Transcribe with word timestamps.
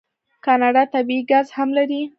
کاناډا 0.45 0.83
طبیعي 0.93 1.21
ګاز 1.31 1.47
هم 1.57 1.69
لري. 1.77 2.01